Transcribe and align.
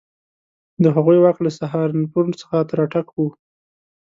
د 0.83 0.85
هغوی 0.95 1.17
واک 1.21 1.37
له 1.45 1.51
سهارنپور 1.59 2.25
څخه 2.41 2.57
تر 2.69 2.77
اټک 2.85 3.07
وو. 3.11 3.27